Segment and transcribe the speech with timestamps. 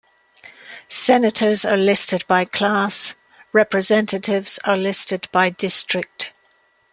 [0.89, 3.13] Senators are listed by class;
[3.53, 6.33] Representatives are listed by district.